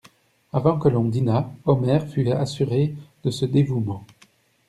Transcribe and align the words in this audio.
Avant 0.51 0.79
que 0.79 0.89
l'on 0.89 1.03
dînât, 1.05 1.47
Omer 1.65 2.07
fut 2.09 2.27
assuré 2.31 2.95
de 3.23 3.29
ce 3.29 3.45
dévouement. 3.45 4.03